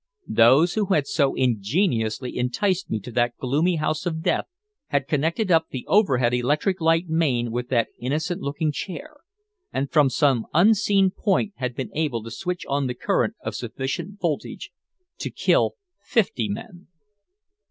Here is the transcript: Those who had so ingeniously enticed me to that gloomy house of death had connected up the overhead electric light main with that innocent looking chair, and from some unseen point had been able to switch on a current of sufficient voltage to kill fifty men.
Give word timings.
Those 0.27 0.73
who 0.73 0.85
had 0.87 1.05
so 1.05 1.35
ingeniously 1.35 2.35
enticed 2.35 2.89
me 2.89 2.99
to 3.01 3.11
that 3.11 3.37
gloomy 3.37 3.75
house 3.75 4.07
of 4.07 4.23
death 4.23 4.45
had 4.87 5.07
connected 5.07 5.51
up 5.51 5.67
the 5.69 5.85
overhead 5.87 6.33
electric 6.33 6.81
light 6.81 7.07
main 7.07 7.51
with 7.51 7.69
that 7.69 7.89
innocent 7.99 8.41
looking 8.41 8.71
chair, 8.71 9.17
and 9.71 9.91
from 9.91 10.09
some 10.09 10.47
unseen 10.55 11.11
point 11.11 11.53
had 11.57 11.75
been 11.75 11.91
able 11.95 12.23
to 12.23 12.31
switch 12.31 12.65
on 12.67 12.89
a 12.89 12.95
current 12.95 13.35
of 13.43 13.53
sufficient 13.53 14.19
voltage 14.19 14.71
to 15.19 15.29
kill 15.29 15.75
fifty 16.03 16.49
men. 16.49 16.87